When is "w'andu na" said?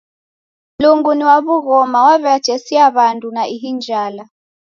2.95-3.43